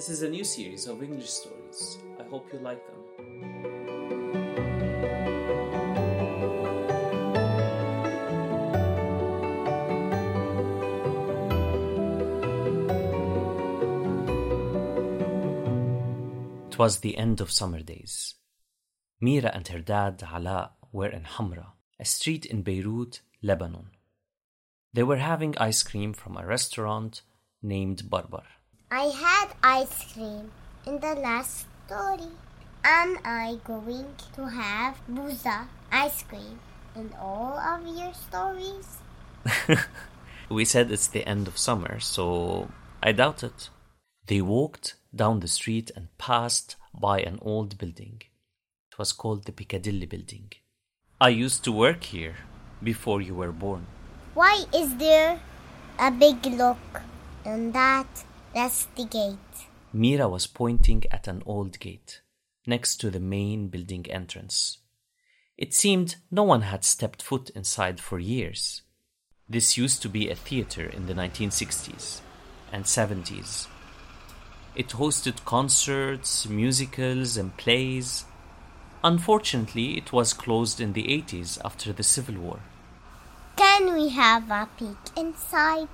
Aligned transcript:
This 0.00 0.08
is 0.08 0.22
a 0.22 0.30
new 0.30 0.44
series 0.44 0.86
of 0.86 1.02
English 1.02 1.28
stories. 1.28 1.98
I 2.18 2.22
hope 2.22 2.50
you 2.54 2.58
like 2.60 2.80
them. 2.86 3.00
It 16.68 16.78
was 16.78 17.00
the 17.00 17.18
end 17.18 17.42
of 17.42 17.50
summer 17.50 17.82
days. 17.82 18.36
Mira 19.20 19.50
and 19.52 19.68
her 19.68 19.80
dad, 19.80 20.20
Alaa, 20.20 20.70
were 20.92 21.10
in 21.10 21.24
Hamra, 21.24 21.72
a 21.98 22.06
street 22.06 22.46
in 22.46 22.62
Beirut, 22.62 23.20
Lebanon. 23.42 23.90
They 24.94 25.02
were 25.02 25.18
having 25.18 25.58
ice 25.58 25.82
cream 25.82 26.14
from 26.14 26.38
a 26.38 26.46
restaurant 26.46 27.20
named 27.60 28.08
Barbar. 28.08 28.46
I 28.92 29.04
had 29.04 29.54
ice 29.62 30.12
cream 30.12 30.50
in 30.84 30.98
the 30.98 31.14
last 31.14 31.66
story. 31.86 32.26
Am 32.82 33.18
I 33.24 33.58
going 33.62 34.06
to 34.34 34.48
have 34.48 35.00
Buza 35.08 35.68
ice 35.92 36.24
cream 36.24 36.58
in 36.96 37.14
all 37.20 37.56
of 37.56 37.86
your 37.86 38.12
stories? 38.12 38.98
We 40.50 40.64
said 40.64 40.90
it's 40.90 41.06
the 41.06 41.24
end 41.24 41.46
of 41.46 41.56
summer, 41.56 42.00
so 42.00 42.68
I 43.00 43.12
doubt 43.12 43.44
it. 43.44 43.70
They 44.26 44.40
walked 44.40 44.96
down 45.14 45.38
the 45.38 45.46
street 45.46 45.92
and 45.94 46.08
passed 46.18 46.74
by 46.92 47.20
an 47.20 47.38
old 47.42 47.78
building. 47.78 48.22
It 48.90 48.98
was 48.98 49.12
called 49.12 49.44
the 49.44 49.52
Piccadilly 49.52 50.06
Building. 50.06 50.50
I 51.20 51.28
used 51.28 51.62
to 51.62 51.70
work 51.70 52.02
here 52.02 52.34
before 52.82 53.20
you 53.20 53.36
were 53.36 53.52
born. 53.52 53.86
Why 54.34 54.64
is 54.74 54.96
there 54.96 55.40
a 56.00 56.10
big 56.10 56.44
lock 56.46 57.02
on 57.46 57.70
that? 57.70 58.24
That's 58.54 58.86
the 58.96 59.04
gate. 59.04 59.38
Mira 59.92 60.28
was 60.28 60.46
pointing 60.46 61.04
at 61.10 61.28
an 61.28 61.42
old 61.46 61.78
gate 61.78 62.20
next 62.66 62.96
to 62.96 63.10
the 63.10 63.20
main 63.20 63.68
building 63.68 64.06
entrance. 64.10 64.78
It 65.56 65.74
seemed 65.74 66.16
no 66.30 66.42
one 66.42 66.62
had 66.62 66.84
stepped 66.84 67.22
foot 67.22 67.50
inside 67.50 68.00
for 68.00 68.18
years. 68.18 68.82
This 69.48 69.76
used 69.76 70.00
to 70.02 70.08
be 70.08 70.30
a 70.30 70.34
theater 70.34 70.86
in 70.86 71.06
the 71.06 71.14
1960s 71.14 72.20
and 72.72 72.84
70s. 72.84 73.66
It 74.76 74.90
hosted 74.90 75.44
concerts, 75.44 76.48
musicals, 76.48 77.36
and 77.36 77.56
plays. 77.56 78.24
Unfortunately, 79.02 79.98
it 79.98 80.12
was 80.12 80.32
closed 80.32 80.80
in 80.80 80.92
the 80.92 81.04
80s 81.04 81.58
after 81.64 81.92
the 81.92 82.04
Civil 82.04 82.36
War. 82.36 82.60
Can 83.56 83.92
we 83.92 84.08
have 84.10 84.50
a 84.50 84.68
peek 84.78 84.96
inside? 85.16 85.88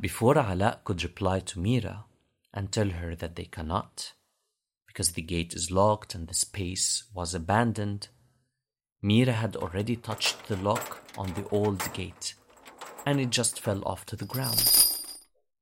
Before 0.00 0.34
Alaa 0.36 0.82
could 0.82 1.02
reply 1.02 1.40
to 1.40 1.60
Mira 1.60 2.06
and 2.54 2.72
tell 2.72 2.88
her 2.88 3.14
that 3.16 3.36
they 3.36 3.44
cannot, 3.44 4.14
because 4.86 5.12
the 5.12 5.20
gate 5.20 5.52
is 5.52 5.70
locked 5.70 6.14
and 6.14 6.26
the 6.26 6.32
space 6.32 7.04
was 7.12 7.34
abandoned, 7.34 8.08
Mira 9.02 9.34
had 9.34 9.56
already 9.56 9.96
touched 9.96 10.48
the 10.48 10.56
lock 10.56 11.02
on 11.18 11.34
the 11.34 11.46
old 11.50 11.92
gate 11.92 12.32
and 13.04 13.20
it 13.20 13.28
just 13.28 13.60
fell 13.60 13.82
off 13.84 14.06
to 14.06 14.16
the 14.16 14.24
ground. 14.24 14.96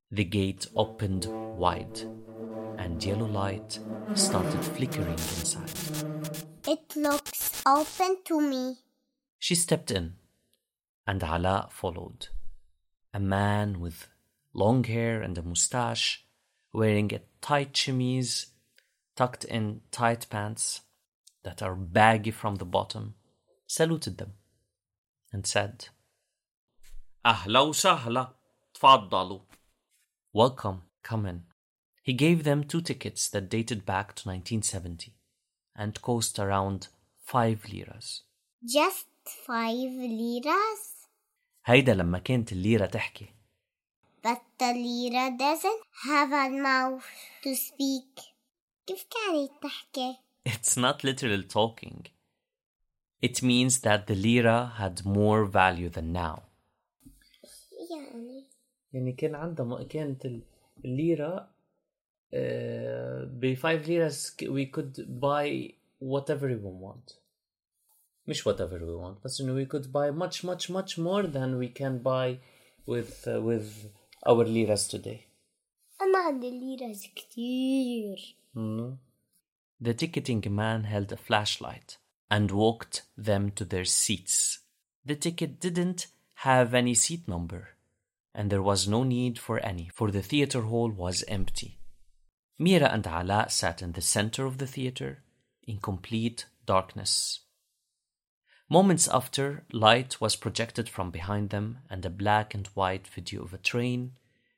The 0.09 0.23
gate 0.23 0.67
opened 0.73 1.25
wide 1.25 1.99
and 2.77 3.03
yellow 3.03 3.27
light 3.27 3.79
started 4.15 4.63
flickering 4.63 5.19
inside. 5.19 5.69
It 6.65 6.95
looks 6.95 7.61
open 7.65 8.19
to 8.23 8.39
me. 8.39 8.77
She 9.37 9.55
stepped 9.55 9.91
in, 9.91 10.13
and 11.05 11.19
Alaa 11.21 11.69
followed. 11.71 12.29
A 13.13 13.19
man 13.19 13.81
with 13.81 14.07
long 14.52 14.84
hair 14.84 15.22
and 15.22 15.36
a 15.38 15.42
mustache, 15.42 16.24
wearing 16.72 17.12
a 17.14 17.20
tight 17.40 17.72
chemise, 17.72 18.46
tucked 19.16 19.44
in 19.44 19.80
tight 19.90 20.26
pants 20.30 20.82
that 21.42 21.62
are 21.62 21.74
baggy 21.74 22.30
from 22.30 22.56
the 22.56 22.64
bottom, 22.64 23.14
saluted 23.66 24.18
them 24.18 24.32
and 25.32 25.46
said, 25.46 25.88
أهلا 27.26 27.60
وسهلا 27.60 28.34
تفضلوا 28.74 29.40
Welcome, 30.32 30.82
come 31.02 31.26
in. 31.26 31.44
He 32.02 32.12
gave 32.12 32.44
them 32.44 32.64
two 32.64 32.80
tickets 32.80 33.28
that 33.30 33.48
dated 33.48 33.86
back 33.86 34.14
to 34.16 34.28
1970 34.28 35.14
and 35.76 36.02
cost 36.02 36.38
around 36.38 36.88
five 37.20 37.64
liras. 37.72 38.22
Just 38.64 39.06
five 39.46 39.92
liras? 39.92 41.06
هيدا 41.64 41.94
لما 41.94 42.18
كانت 42.18 42.52
الليرة 42.52 42.86
تحكي 42.86 43.28
But 44.22 44.40
the 44.58 44.72
lira 44.72 45.36
doesn't 45.38 45.82
have 46.08 46.32
a 46.32 46.48
mouth 46.48 47.04
to 47.42 47.54
speak. 47.54 48.20
كيف 48.86 49.06
كانت 49.10 49.50
تحكي؟ 49.62 50.16
It's 50.46 50.76
not 50.76 51.04
literal 51.04 51.42
talking. 51.42 52.06
It 53.22 53.42
means 53.42 53.80
that 53.80 54.06
the 54.06 54.14
lira 54.14 54.72
had 54.78 55.04
more 55.04 55.44
value 55.44 55.88
than 55.88 56.12
now. 56.12 56.42
يعني 57.90 58.46
يعني 58.92 59.12
كان 59.12 59.34
عندها 59.34 59.82
كانت 59.82 60.26
الليرة 60.84 61.54
ب 63.24 63.54
5 63.54 63.86
ليرة 63.86 64.08
we 64.42 64.66
could 64.66 65.20
buy 65.20 65.74
whatever 66.00 66.48
we 66.48 66.70
want. 66.82 67.18
مش 68.26 68.48
whatever 68.48 68.78
we 68.80 68.96
want 69.04 69.24
بس 69.24 69.40
انه 69.40 69.64
we 69.64 69.68
could 69.68 69.86
buy 69.92 70.10
much 70.10 70.44
much 70.44 70.70
much 70.70 70.98
more 70.98 71.26
than 71.26 71.58
we 71.58 71.68
can 71.68 71.98
buy 72.02 72.38
with 72.86 73.26
uh, 73.26 73.40
with 73.40 73.88
our 74.25 74.45
liras 74.45 74.87
today? 74.87 75.27
أنا 76.01 76.17
عندي 76.17 76.51
liras 76.51 77.07
كتير. 77.15 78.35
Mm. 78.55 78.97
The 79.81 79.93
ticketing 79.93 80.43
man 80.49 80.83
held 80.83 81.11
a 81.11 81.17
flashlight 81.17 81.97
and 82.29 82.51
walked 82.51 83.03
them 83.17 83.51
to 83.51 83.65
their 83.65 83.85
seats. 83.85 84.59
The 85.05 85.15
ticket 85.15 85.59
didn't 85.59 86.07
have 86.35 86.73
any 86.73 86.93
seat 86.93 87.27
number, 87.27 87.69
and 88.35 88.49
there 88.49 88.61
was 88.61 88.87
no 88.87 89.03
need 89.03 89.39
for 89.39 89.59
any, 89.59 89.89
for 89.93 90.11
the 90.11 90.21
theater 90.21 90.61
hall 90.61 90.89
was 90.89 91.23
empty. 91.27 91.79
Mira 92.57 92.87
and 92.87 93.03
Alaa 93.05 93.49
sat 93.49 93.81
in 93.81 93.93
the 93.93 94.01
center 94.01 94.45
of 94.45 94.57
the 94.57 94.67
theater 94.67 95.23
in 95.63 95.77
complete 95.79 96.45
darkness. 96.65 97.39
Moments 98.71 99.07
after, 99.07 99.63
light 99.71 100.21
was 100.21 100.35
projected 100.35 100.87
from 100.87 101.09
behind 101.09 101.49
them, 101.49 101.79
and 101.89 102.05
a 102.05 102.09
black 102.11 102.53
and 102.53 102.67
white 102.75 103.07
video 103.07 103.41
of 103.41 103.51
a 103.51 103.57
train 103.57 104.11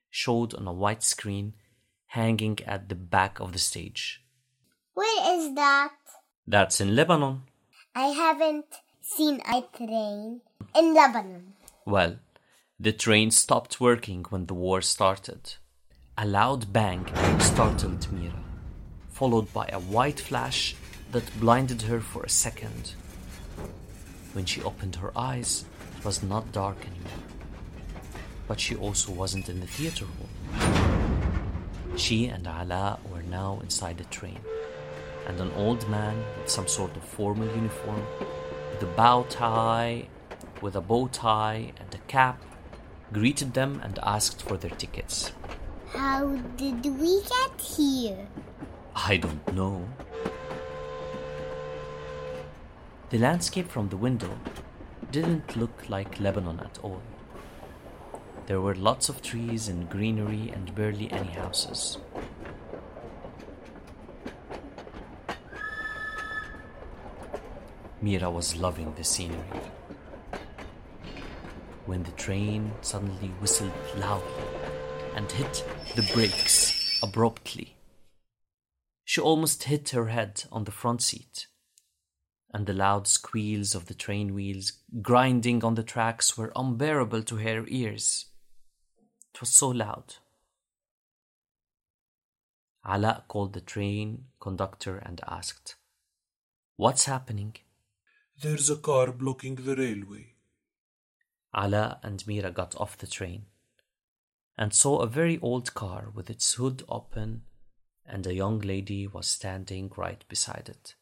showed 0.09 0.53
on 0.53 0.67
a 0.67 0.73
white 0.73 1.01
screen 1.01 1.53
hanging 2.07 2.59
at 2.67 2.89
the 2.89 2.95
back 2.95 3.39
of 3.39 3.53
the 3.53 3.59
stage. 3.59 4.21
Where 4.93 5.39
is 5.39 5.55
that? 5.55 5.93
That's 6.45 6.81
in 6.81 6.93
Lebanon. 6.93 7.43
I 7.95 8.07
haven't 8.07 8.65
seen 9.01 9.41
a 9.47 9.63
train 9.77 10.41
in 10.75 10.93
Lebanon. 10.93 11.53
Well, 11.85 12.17
the 12.77 12.91
train 12.91 13.31
stopped 13.31 13.79
working 13.79 14.25
when 14.29 14.47
the 14.47 14.53
war 14.53 14.81
started. 14.81 15.55
A 16.17 16.25
loud 16.25 16.73
bang 16.73 17.07
startled 17.39 18.11
Mira, 18.11 18.43
followed 19.07 19.53
by 19.53 19.69
a 19.71 19.79
white 19.79 20.19
flash 20.19 20.75
that 21.13 21.39
blinded 21.39 21.83
her 21.83 22.01
for 22.01 22.23
a 22.23 22.29
second. 22.29 22.95
When 24.33 24.45
she 24.45 24.61
opened 24.63 24.95
her 24.95 25.11
eyes, 25.17 25.65
it 25.97 26.05
was 26.05 26.23
not 26.23 26.51
dark 26.51 26.77
anymore. 26.85 27.23
But 28.47 28.59
she 28.59 28.75
also 28.75 29.11
wasn't 29.11 29.49
in 29.49 29.59
the 29.59 29.67
theater 29.67 30.05
hall. 30.05 30.29
She 31.97 32.27
and 32.27 32.45
Alaa 32.45 32.99
were 33.09 33.23
now 33.23 33.59
inside 33.61 33.97
the 33.97 34.05
train, 34.05 34.39
and 35.27 35.39
an 35.39 35.51
old 35.55 35.87
man 35.89 36.23
with 36.37 36.49
some 36.49 36.67
sort 36.67 36.95
of 36.95 37.03
formal 37.03 37.47
uniform, 37.47 38.03
with 38.71 38.83
a 38.83 38.93
bow 38.95 39.25
tie, 39.29 40.07
with 40.61 40.75
a 40.75 40.81
bow 40.81 41.07
tie 41.07 41.73
and 41.77 41.93
a 41.93 41.99
cap, 42.07 42.41
greeted 43.11 43.53
them 43.53 43.81
and 43.83 43.99
asked 44.01 44.41
for 44.41 44.55
their 44.55 44.71
tickets. 44.71 45.33
How 45.93 46.25
did 46.55 46.85
we 46.85 47.21
get 47.21 47.59
here? 47.59 48.27
I 48.95 49.17
don't 49.17 49.53
know. 49.53 49.85
The 53.11 53.17
landscape 53.17 53.67
from 53.67 53.89
the 53.89 53.97
window 53.97 54.39
didn't 55.11 55.57
look 55.57 55.89
like 55.89 56.21
Lebanon 56.21 56.61
at 56.61 56.79
all. 56.81 57.01
There 58.45 58.61
were 58.61 58.73
lots 58.73 59.09
of 59.09 59.21
trees 59.21 59.67
and 59.67 59.89
greenery 59.89 60.49
and 60.49 60.73
barely 60.73 61.11
any 61.11 61.31
houses. 61.31 61.97
Mira 68.01 68.31
was 68.31 68.55
loving 68.55 68.93
the 68.95 69.03
scenery. 69.03 69.59
When 71.85 72.03
the 72.03 72.11
train 72.11 72.71
suddenly 72.79 73.27
whistled 73.41 73.73
loudly 73.97 74.45
and 75.17 75.29
hit 75.29 75.65
the 75.97 76.09
brakes 76.13 76.97
abruptly. 77.03 77.75
She 79.03 79.19
almost 79.19 79.63
hit 79.63 79.89
her 79.89 80.07
head 80.07 80.45
on 80.49 80.63
the 80.63 80.71
front 80.71 81.01
seat, 81.01 81.47
and 82.53 82.65
the 82.65 82.73
loud 82.73 83.07
squeals 83.07 83.73
of 83.73 83.85
the 83.85 83.93
train 83.93 84.33
wheels 84.33 84.73
grinding 85.01 85.63
on 85.63 85.75
the 85.75 85.83
tracks 85.83 86.37
were 86.37 86.51
unbearable 86.55 87.23
to 87.23 87.37
her 87.37 87.65
ears. 87.67 88.25
It 89.33 89.39
was 89.39 89.49
so 89.49 89.69
loud. 89.69 90.15
Alaa 92.85 93.27
called 93.27 93.53
the 93.53 93.61
train 93.61 94.25
conductor 94.39 94.97
and 94.97 95.21
asked, 95.27 95.75
What's 96.75 97.05
happening? 97.05 97.55
There's 98.41 98.69
a 98.69 98.75
car 98.75 99.11
blocking 99.11 99.55
the 99.55 99.75
railway. 99.75 100.33
Alaa 101.55 101.99
and 102.03 102.25
Mira 102.25 102.51
got 102.51 102.75
off 102.75 102.97
the 102.97 103.07
train 103.07 103.45
and 104.57 104.73
saw 104.73 104.99
a 104.99 105.07
very 105.07 105.39
old 105.41 105.73
car 105.73 106.09
with 106.13 106.29
its 106.29 106.53
hood 106.55 106.83
open 106.89 107.43
and 108.05 108.25
a 108.25 108.33
young 108.33 108.59
lady 108.59 109.07
was 109.07 109.27
standing 109.27 109.91
right 109.95 110.25
beside 110.27 110.67
it. 110.67 110.95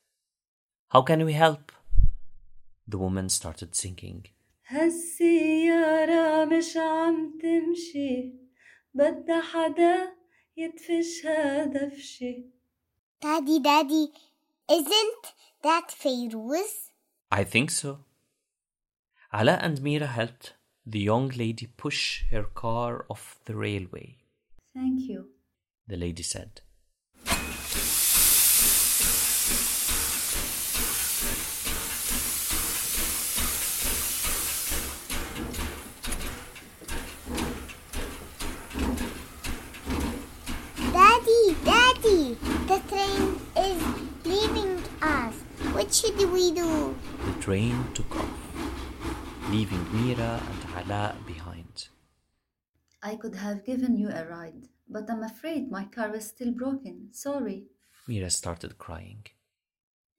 How 0.91 1.03
can 1.03 1.23
we 1.23 1.33
help? 1.33 1.71
The 2.87 2.97
woman 2.97 3.29
started 3.29 3.75
singing. 3.75 4.25
هالسيارة 4.67 6.45
مش 6.45 6.77
عم 6.77 7.39
تمشي 7.41 8.33
بدها 8.93 9.41
حدا 9.41 10.13
يدفشها 10.57 11.65
دفشة 11.65 12.43
Daddy, 13.21 13.59
Daddy, 13.59 14.07
isn't 14.71 15.33
that 15.63 15.91
Fairuz? 15.91 16.89
I 17.31 17.43
think 17.43 17.69
so. 17.69 17.99
Alaa 19.33 19.59
and 19.61 19.81
Mira 19.81 20.07
helped 20.07 20.53
the 20.85 20.99
young 20.99 21.27
lady 21.29 21.67
push 21.67 22.23
her 22.31 22.43
car 22.43 23.05
off 23.09 23.39
the 23.45 23.55
railway. 23.55 24.17
Thank 24.73 25.01
you, 25.09 25.29
the 25.87 25.97
lady 25.97 26.23
said. 26.23 26.61
What 45.89 45.95
should 45.95 46.31
we 46.31 46.51
do? 46.51 46.95
The 47.25 47.41
train 47.41 47.83
took 47.95 48.15
off, 48.15 49.49
leaving 49.49 49.83
Mira 49.91 50.39
and 50.49 50.61
Alaa 50.77 51.15
behind. 51.25 51.87
I 53.01 53.15
could 53.15 53.33
have 53.33 53.65
given 53.65 53.97
you 53.97 54.09
a 54.09 54.23
ride, 54.27 54.67
but 54.87 55.09
I'm 55.09 55.23
afraid 55.23 55.71
my 55.71 55.85
car 55.85 56.15
is 56.15 56.27
still 56.27 56.51
broken. 56.51 57.07
Sorry. 57.11 57.63
Mira 58.07 58.29
started 58.29 58.77
crying, 58.77 59.25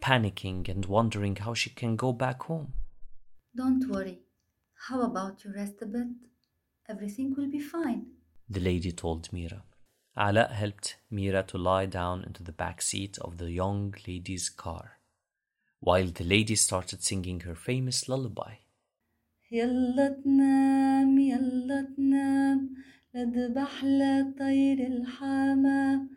panicking 0.03 0.69
and 0.69 0.87
wondering 0.87 1.37
how 1.37 1.55
she 1.55 1.71
can 1.71 1.95
go 1.95 2.13
back 2.13 2.43
home. 2.43 2.73
Don't 3.55 3.89
worry. 3.89 4.23
How 4.89 5.03
about 5.03 5.45
you 5.45 5.53
rest 5.55 5.75
a 5.83 5.87
bit? 5.87 6.09
Everything 6.89 7.33
will 7.37 7.49
be 7.49 7.61
fine. 7.61 8.07
The 8.49 8.59
lady 8.59 8.91
told 8.91 9.33
Mira. 9.33 9.63
Alaa 10.19 10.51
helped 10.51 10.97
Mira 11.13 11.45
to 11.45 11.59
lie 11.59 11.87
down 11.87 12.25
into 12.25 12.43
the 12.43 12.59
back 12.65 12.83
seat 12.83 13.19
of 13.19 13.39
the 13.39 13.53
young 13.53 13.95
lady's 14.09 14.49
car, 14.49 14.97
while 15.80 16.08
the 16.08 16.24
lady 16.24 16.56
started 16.56 17.04
singing 17.04 17.42
her 17.42 17.56
famous 17.56 18.10
lullaby. 18.10 18.54
يلا 19.52 20.22
تنام 20.24 21.20
يلا 21.20 21.94
تنام 21.98 22.76
لذبح 23.14 23.84
لطير 23.84 24.88
الحمام 24.88 26.10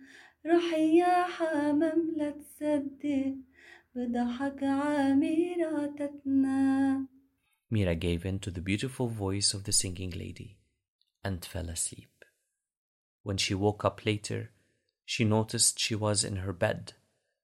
روحي 0.46 0.98
يا 0.98 1.22
حمام 1.24 2.14
لا 2.16 2.30
تصدق 2.30 3.36
بضحك 3.94 4.62
عامرة 4.62 5.86
تتنام 5.98 7.08
Mira 7.70 7.94
gave 7.94 8.24
in 8.24 8.38
to 8.38 8.50
the 8.50 8.62
beautiful 8.62 9.08
voice 9.08 9.52
of 9.52 9.64
the 9.64 9.72
singing 9.72 10.10
lady 10.10 10.56
and 11.22 11.44
fell 11.44 11.68
asleep. 11.68 12.24
When 13.22 13.36
she 13.36 13.54
woke 13.54 13.84
up 13.84 14.06
later, 14.06 14.52
she 15.04 15.24
noticed 15.24 15.78
she 15.78 15.94
was 15.94 16.24
in 16.24 16.36
her 16.36 16.54
bed 16.54 16.94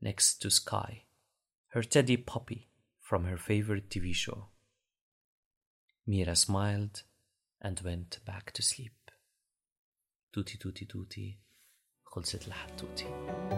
next 0.00 0.40
to 0.40 0.50
Sky, 0.50 1.02
her 1.68 1.82
teddy 1.82 2.16
puppy 2.16 2.70
from 3.00 3.24
her 3.24 3.36
favorite 3.36 3.88
TV 3.90 4.14
show. 4.14 4.48
Mira 6.06 6.36
smiled 6.36 7.02
and 7.60 7.80
went 7.80 8.18
back 8.24 8.52
to 8.52 8.62
sleep. 8.62 8.92
توتي 10.32 10.58
توتي 10.58 10.84
توتي 10.84 11.38
خلصت 12.04 12.48
الحتوتي 12.48 13.57